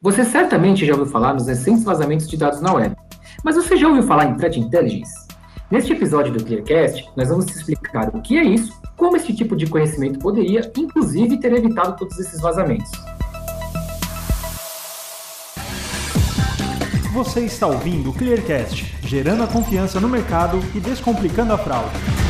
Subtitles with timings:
[0.00, 2.94] Você certamente já ouviu falar nos recentes vazamentos de dados na web,
[3.42, 5.12] mas você já ouviu falar em Threat Intelligence?
[5.72, 9.56] Neste episódio do Clearcast, nós vamos te explicar o que é isso, como esse tipo
[9.56, 12.92] de conhecimento poderia, inclusive, ter evitado todos esses vazamentos.
[17.12, 22.27] Você está ouvindo o Clearcast, gerando a confiança no mercado e descomplicando a fraude.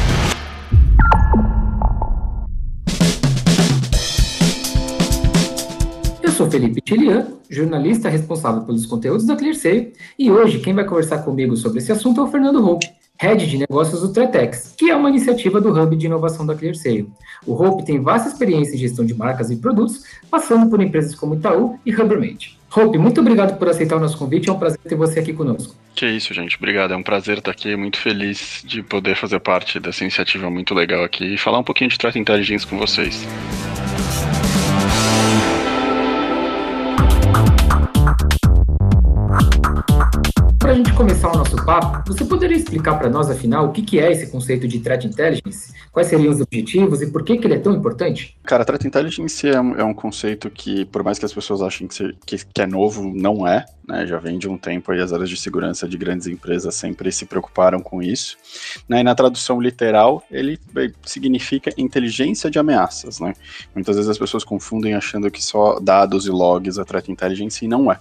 [6.38, 11.56] Sou Felipe Tilian, jornalista responsável pelos conteúdos da ClearSale, e hoje quem vai conversar comigo
[11.56, 12.86] sobre esse assunto é o Fernando Hope,
[13.20, 17.08] Head de Negócios do Tretex, que é uma iniciativa do Hub de Inovação da ClearSale.
[17.44, 21.34] O Hope tem vasta experiência em gestão de marcas e produtos, passando por empresas como
[21.34, 22.56] Itaú e Rubbermaid.
[22.72, 25.74] Hope, muito obrigado por aceitar o nosso convite, é um prazer ter você aqui conosco.
[25.96, 29.80] Que isso, gente, obrigado, é um prazer estar aqui, muito feliz de poder fazer parte
[29.80, 33.26] dessa iniciativa muito legal aqui e falar um pouquinho de Threat Intelligence com vocês.
[41.68, 44.28] Começar o nosso papo, você poderia explicar para nós, afinal, o que, que é esse
[44.28, 45.74] conceito de Threat Intelligence?
[45.92, 48.36] Quais seriam os objetivos e por que, que ele é tão importante?
[48.42, 51.86] Cara, Threat Intelligence é um, é um conceito que, por mais que as pessoas achem
[51.86, 53.66] que, que, que é novo, não é.
[53.86, 57.10] Né, já vem de um tempo aí as áreas de segurança de grandes empresas sempre
[57.10, 58.36] se preocuparam com isso.
[58.88, 60.58] Né, e na tradução literal, ele
[61.04, 63.18] significa inteligência de ameaças.
[63.18, 63.34] Né?
[63.74, 67.68] Muitas vezes as pessoas confundem achando que só dados e logs é Threat Intelligence e
[67.68, 67.98] não é.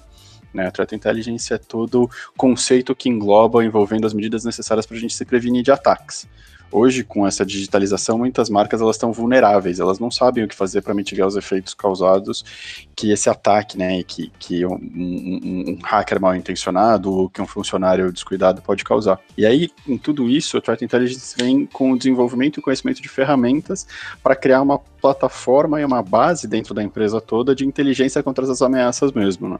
[0.53, 0.67] Né?
[0.67, 5.13] A Threat Intelligence é todo conceito que engloba envolvendo as medidas necessárias para a gente
[5.13, 6.27] se prevenir de ataques.
[6.71, 10.81] Hoje, com essa digitalização, muitas marcas elas estão vulneráveis, elas não sabem o que fazer
[10.81, 16.19] para mitigar os efeitos causados que esse ataque, né, que, que um, um, um, hacker
[16.19, 19.19] mal intencionado ou que um funcionário descuidado pode causar.
[19.37, 23.07] E aí, em tudo isso, a Threat Intelligence vem com o desenvolvimento e conhecimento de
[23.07, 23.85] ferramentas
[24.23, 28.61] para criar uma plataforma e uma base dentro da empresa toda de inteligência contra essas
[28.61, 29.59] ameaças mesmo, né?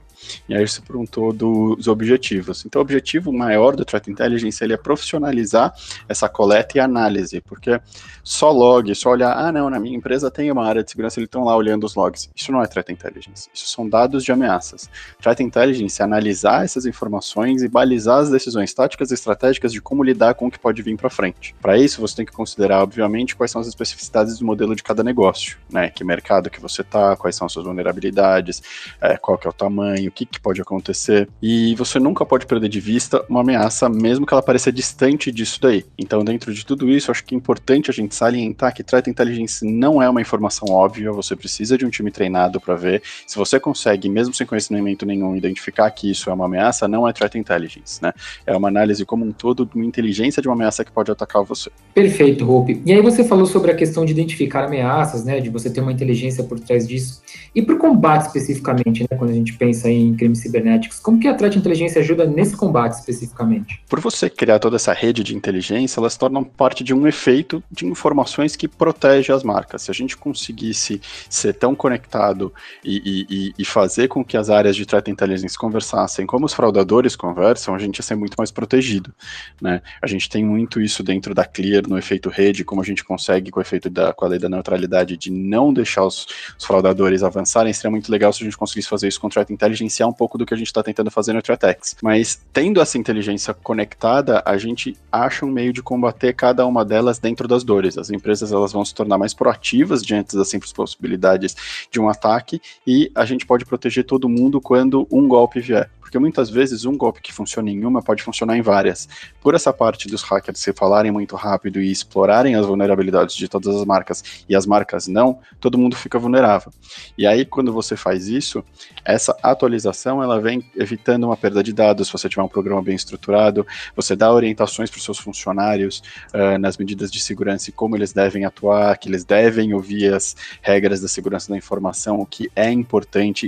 [0.49, 2.66] E aí se perguntou dos objetivos.
[2.66, 5.73] Então, o objetivo maior do Threat Intelligence ele é profissionalizar
[6.09, 7.79] essa coleta e análise, porque
[8.23, 11.28] só log, só olhar, ah, não, na minha empresa tem uma área de segurança, eles
[11.28, 12.29] estão lá olhando os logs.
[12.35, 14.89] Isso não é Threat Intelligence, isso são dados de ameaças.
[15.21, 20.03] Threat Intelligence é analisar essas informações e balizar as decisões táticas e estratégicas de como
[20.03, 21.55] lidar com o que pode vir para frente.
[21.61, 25.03] Para isso, você tem que considerar, obviamente, quais são as especificidades do modelo de cada
[25.03, 25.89] negócio, né?
[25.89, 28.61] Que mercado que você tá, quais são as suas vulnerabilidades,
[29.01, 31.29] é, qual que é o tamanho, o que, que pode acontecer.
[31.41, 35.59] E você nunca pode perder de vista uma ameaça, mesmo que ela pareça distante disso
[35.61, 35.85] daí.
[35.97, 39.65] Então, dentro de tudo isso, acho que é importante a gente salientar que Threat Intelligence
[39.65, 43.01] não é uma informação óbvia, você precisa de um time treinado para ver.
[43.25, 47.13] Se você consegue, mesmo sem conhecimento nenhum, identificar que isso é uma ameaça, não é
[47.13, 48.13] Threat Intelligence, né?
[48.45, 51.44] É uma análise como um todo de uma inteligência de uma ameaça que pode atacar
[51.44, 51.69] você.
[51.94, 52.81] Perfeito, Hope.
[52.85, 55.39] E aí você falou sobre a questão de identificar ameaças, né?
[55.39, 57.22] De você ter uma inteligência por trás disso.
[57.56, 59.17] E para o combate especificamente, né?
[59.17, 62.94] Quando a gente pensa em crimes cibernéticos, como que a Threat Intelligence ajuda nesse combate
[62.94, 63.81] especificamente?
[63.89, 67.85] Por você criar toda essa rede de inteligência, elas tornam parte de um efeito de
[67.85, 69.83] informações que protege as marcas.
[69.83, 74.75] Se a gente conseguisse ser tão conectado e, e, e fazer com que as áreas
[74.75, 79.13] de threat intelligence conversassem como os fraudadores conversam, a gente ia ser muito mais protegido.
[79.62, 79.81] Né?
[80.01, 83.51] A gente tem muito isso dentro da Clear, no efeito rede, como a gente consegue
[83.51, 86.25] com o efeito da com a lei da neutralidade de não deixar os,
[86.57, 87.72] os fraudadores avançarem.
[87.72, 90.38] Seria muito legal se a gente conseguisse fazer isso com threat intelligence, é um pouco
[90.38, 91.95] do que a gente está tentando fazer no ThreatX.
[92.01, 97.19] Mas tendo essa inteligência conectada, a gente acha um meio de combater cada uma delas
[97.19, 97.97] dentro das dores.
[97.97, 101.56] As empresas elas vão se tornar mais proativas diante das simples possibilidades
[101.91, 106.18] de um ataque e a gente pode proteger todo mundo quando um golpe vier porque
[106.18, 109.09] muitas vezes um golpe que funciona em uma pode funcionar em várias.
[109.41, 113.75] Por essa parte dos hackers se falarem muito rápido e explorarem as vulnerabilidades de todas
[113.75, 116.72] as marcas e as marcas não, todo mundo fica vulnerável.
[117.18, 118.63] E aí quando você faz isso,
[119.03, 122.07] essa atualização ela vem evitando uma perda de dados.
[122.07, 126.02] Se você tiver um programa bem estruturado, você dá orientações para os seus funcionários
[126.34, 130.38] uh, nas medidas de segurança e como eles devem atuar, que eles devem ouvir as
[130.62, 132.87] regras da segurança da informação, o que é importante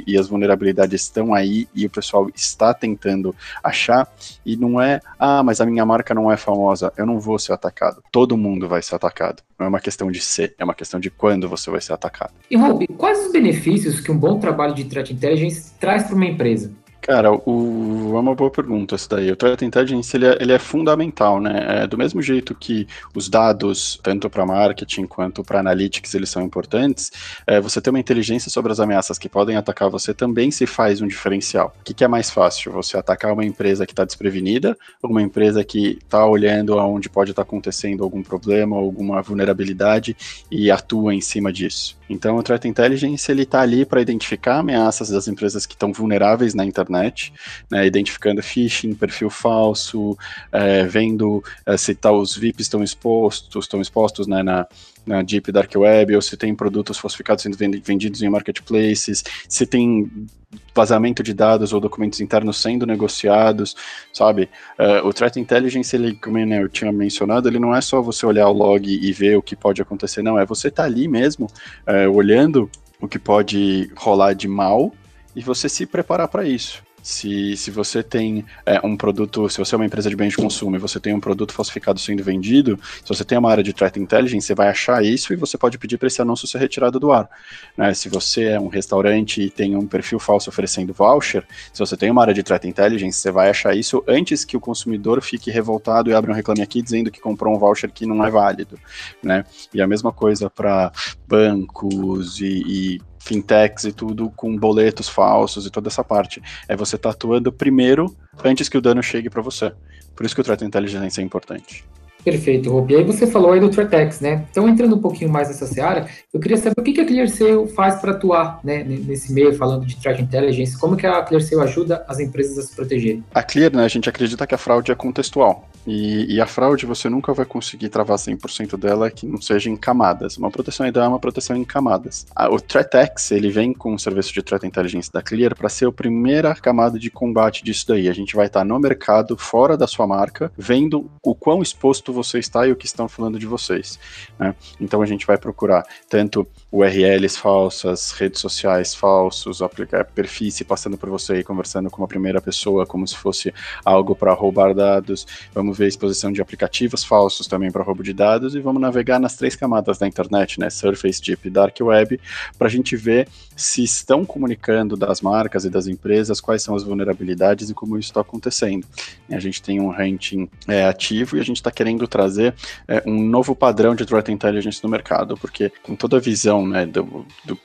[0.05, 4.07] e as vulnerabilidades estão aí e o pessoal está tentando achar
[4.45, 7.53] e não é, ah, mas a minha marca não é famosa, eu não vou ser
[7.53, 8.03] atacado.
[8.11, 9.41] Todo mundo vai ser atacado.
[9.57, 12.33] Não é uma questão de ser, é uma questão de quando você vai ser atacado.
[12.49, 16.25] E Rob, quais os benefícios que um bom trabalho de threat intelligence traz para uma
[16.25, 16.71] empresa?
[17.09, 19.31] Cara, o, é uma boa pergunta essa daí.
[19.31, 21.81] O Threat Intelligence ele é, ele é fundamental, né?
[21.81, 22.85] É, do mesmo jeito que
[23.15, 27.11] os dados, tanto para marketing quanto para analytics, eles são importantes,
[27.47, 31.01] é, você ter uma inteligência sobre as ameaças que podem atacar você também se faz
[31.01, 31.73] um diferencial.
[31.79, 32.71] O que, que é mais fácil?
[32.73, 37.43] Você atacar uma empresa que está desprevenida uma empresa que está olhando aonde pode estar
[37.43, 40.15] tá acontecendo algum problema, alguma vulnerabilidade
[40.51, 41.98] e atua em cima disso?
[42.09, 46.53] Então, o Threat Intelligence ele está ali para identificar ameaças das empresas que estão vulneráveis
[46.53, 47.31] na internet,
[47.69, 50.17] né, identificando phishing, perfil falso,
[50.51, 54.67] é, vendo é, se tá, os VIPs estão expostos, estão expostos né, na,
[55.05, 60.27] na Deep Dark Web, ou se tem produtos falsificados sendo vendidos em marketplaces, se tem
[60.73, 63.75] vazamento de dados ou documentos internos sendo negociados,
[64.13, 64.49] sabe?
[64.79, 68.47] Uh, o Threat Intelligence, ele, como eu tinha mencionado, ele não é só você olhar
[68.47, 71.45] o log e ver o que pode acontecer, não, é você estar tá ali mesmo,
[71.45, 72.69] uh, olhando
[72.99, 74.93] o que pode rolar de mal
[75.35, 76.83] e você se preparar para isso.
[77.01, 80.37] Se, se você tem é, um produto, se você é uma empresa de bens de
[80.37, 83.73] consumo e você tem um produto falsificado sendo vendido, se você tem uma área de
[83.73, 86.99] threat intelligence, você vai achar isso e você pode pedir para esse anúncio ser retirado
[86.99, 87.29] do ar.
[87.77, 87.93] Né?
[87.93, 92.11] Se você é um restaurante e tem um perfil falso oferecendo voucher, se você tem
[92.11, 96.09] uma área de threat intelligence, você vai achar isso antes que o consumidor fique revoltado
[96.09, 98.79] e abra um reclame aqui dizendo que comprou um voucher que não é válido.
[99.23, 99.45] Né?
[99.73, 100.91] E a mesma coisa para
[101.27, 106.41] bancos e, e fintechs e tudo com boletos falsos e toda essa parte.
[106.67, 109.71] É você tá atuando primeiro antes que o dano chegue para você.
[110.15, 111.85] Por isso que o threat intelligence é importante.
[112.23, 112.85] Perfeito.
[112.89, 114.45] E aí você falou aí do Threatex, né?
[114.51, 117.67] Então, entrando um pouquinho mais nessa seara, eu queria saber o que, que a ClearSale
[117.69, 122.03] faz para atuar né, nesse meio, falando de Threat Intelligence, como que a ClearSale ajuda
[122.07, 123.23] as empresas a se protegerem?
[123.33, 125.67] A Clear, né, a gente acredita que a fraude é contextual.
[125.87, 129.75] E, e a fraude você nunca vai conseguir travar 100% dela que não seja em
[129.75, 130.37] camadas.
[130.37, 132.27] Uma proteção ideal é uma proteção em camadas.
[132.35, 135.87] A, o ThreatX, ele vem com o serviço de Threat Intelligence da Clear para ser
[135.87, 138.07] a primeira camada de combate disso daí.
[138.07, 142.08] A gente vai estar tá no mercado, fora da sua marca, vendo o quão exposto
[142.13, 143.99] você está e o que estão falando de vocês.
[144.37, 144.55] Né?
[144.79, 150.97] Então a gente vai procurar tanto URLs falsas, redes sociais falsos, aplicar perfis se passando
[150.97, 153.53] por você e conversando com uma primeira pessoa como se fosse
[153.83, 155.25] algo para roubar dados.
[155.53, 159.19] Vamos ver a exposição de aplicativos falsos também para roubo de dados e vamos navegar
[159.19, 160.69] nas três camadas da internet, né?
[160.69, 162.19] Surface, Deep Dark Web,
[162.57, 166.83] para a gente ver se estão comunicando das marcas e das empresas quais são as
[166.83, 168.87] vulnerabilidades e como isso está acontecendo.
[169.29, 172.53] A gente tem um ranking é, ativo e a gente está querendo trazer
[172.87, 176.85] é, um novo padrão de threat intelligence no mercado, porque com toda a visão né,
[176.85, 177.57] do, do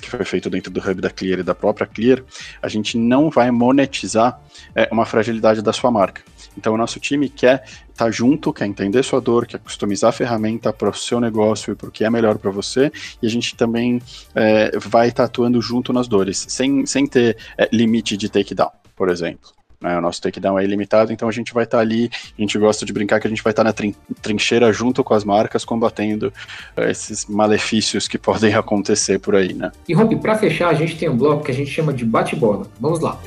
[0.00, 2.22] que foi feito dentro do hub da Clear e da própria Clear,
[2.62, 4.40] a gente não vai monetizar
[4.74, 6.22] é, uma fragilidade da sua marca.
[6.56, 10.12] Então, o nosso time quer estar tá junto, quer entender sua dor, quer customizar a
[10.12, 12.90] ferramenta para o seu negócio e para o que é melhor para você,
[13.22, 14.00] e a gente também
[14.34, 18.70] é, vai estar tá atuando junto nas dores, sem, sem ter é, limite de takedown,
[18.96, 19.59] por exemplo.
[19.80, 22.58] Né, o nosso takedown é ilimitado, então a gente vai estar tá ali, a gente
[22.58, 25.24] gosta de brincar que a gente vai estar tá na trin trincheira junto com as
[25.24, 26.30] marcas, combatendo
[26.76, 29.72] uh, esses malefícios que podem acontecer por aí, né?
[29.88, 32.66] E Rob, para fechar, a gente tem um bloco que a gente chama de bate-bola.
[32.78, 33.18] Vamos lá.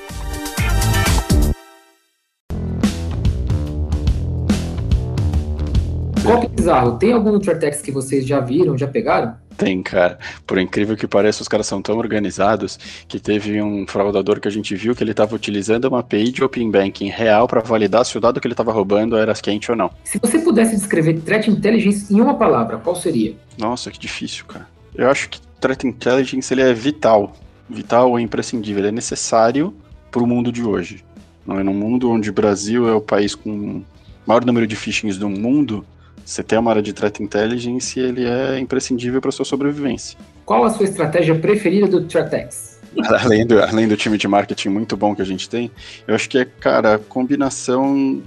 [6.24, 6.98] Golpe bizarro.
[6.98, 9.36] Tem algum Nutratex que vocês já viram, já pegaram?
[9.58, 10.18] Tem, cara.
[10.46, 14.52] Por incrível que pareça, os caras são tão organizados que teve um fraudador que a
[14.52, 18.18] gente viu que ele estava utilizando uma API de Open Banking real para validar se
[18.18, 19.92] o dado que ele estava roubando era quente ou não.
[20.04, 23.36] Se você pudesse descrever Threat Intelligence em uma palavra, qual seria?
[23.58, 24.68] Nossa, que difícil, cara.
[24.96, 27.34] Eu acho que Threat Intelligence ele é vital.
[27.70, 28.82] Vital é imprescindível.
[28.82, 29.74] Ele é necessário
[30.12, 31.04] para o mundo de hoje.
[31.46, 33.86] Não é num mundo onde o Brasil é o país com o
[34.26, 35.86] maior número de phishings do mundo,
[36.26, 40.18] você ter uma área de threat intelligence, ele é imprescindível para sua sobrevivência.
[40.46, 42.80] Qual a sua estratégia preferida do ThreatX?
[43.22, 45.72] Além do, além do time de marketing muito bom que a gente tem,
[46.08, 48.22] eu acho que é, cara, combinação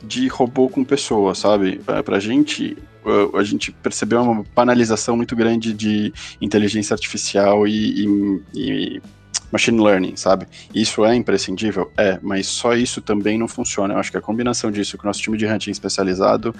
[0.00, 1.80] de robô com pessoa, sabe?
[2.04, 2.76] Pra gente,
[3.36, 9.02] a gente percebeu uma banalização muito grande de inteligência artificial e, e, e
[9.54, 10.46] machine learning, sabe?
[10.74, 11.90] Isso é imprescindível?
[11.96, 13.94] É, mas só isso também não funciona.
[13.94, 16.52] Eu acho que a combinação disso com o nosso time de hunting especializado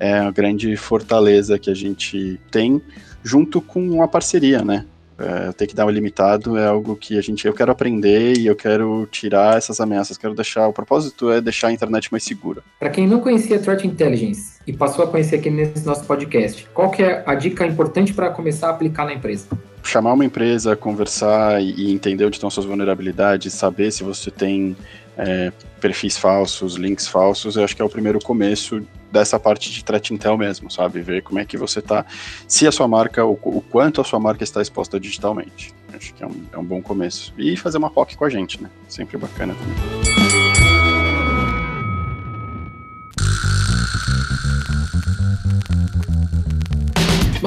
[0.00, 2.80] é a grande fortaleza que a gente tem,
[3.22, 4.86] junto com uma parceria, né?
[5.18, 8.46] É, ter que dar um limitado é algo que a gente eu quero aprender e
[8.46, 12.62] eu quero tirar essas ameaças, quero deixar o propósito é deixar a internet mais segura.
[12.78, 16.88] Para quem não conhecia Threat Intelligence e passou a conhecer aqui nesse nosso podcast, qual
[16.88, 19.48] que é a dica importante para começar a aplicar na empresa?
[19.88, 24.76] Chamar uma empresa, conversar e entender onde estão suas vulnerabilidades, saber se você tem
[25.16, 29.82] é, perfis falsos, links falsos, eu acho que é o primeiro começo dessa parte de
[29.82, 31.00] threat intel mesmo, sabe?
[31.00, 32.04] Ver como é que você está,
[32.46, 35.74] se a sua marca, o, o, quanto a sua marca está exposta digitalmente.
[35.94, 37.32] Acho que é um, é um bom começo.
[37.38, 38.70] E fazer uma POC com a gente, né?
[38.88, 40.18] Sempre bacana também.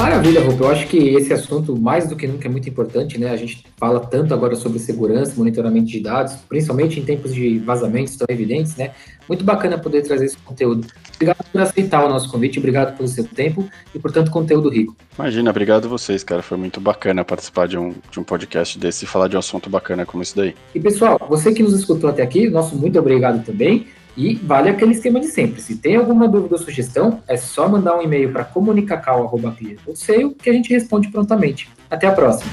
[0.02, 0.64] Maravilha, Rupo.
[0.64, 3.30] Eu acho que esse assunto, mais do que nunca, é muito importante, né?
[3.30, 8.16] A gente fala tanto agora sobre segurança, monitoramento de dados, principalmente em tempos de vazamentos
[8.16, 8.94] tão evidentes, né?
[9.30, 10.88] Muito bacana poder trazer esse conteúdo.
[11.14, 14.96] Obrigado por aceitar o nosso convite, obrigado pelo seu tempo e por tanto conteúdo rico.
[15.20, 16.42] Imagina, obrigado a vocês, cara.
[16.42, 19.70] Foi muito bacana participar de um, de um podcast desse e falar de um assunto
[19.70, 20.56] bacana como esse daí.
[20.74, 23.86] E pessoal, você que nos escutou até aqui, nosso muito obrigado também.
[24.16, 25.62] E vale aquele esquema de sempre.
[25.62, 30.54] Se tem alguma dúvida ou sugestão, é só mandar um e-mail para comunicacal.clear.seio que a
[30.54, 31.70] gente responde prontamente.
[31.90, 32.52] Até a próxima.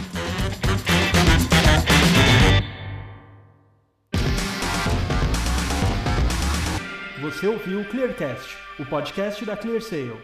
[7.20, 10.16] Você ouviu o Clearcast, o podcast da ClearSale.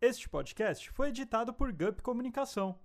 [0.00, 2.76] Este podcast foi editado por Gup Comunicação.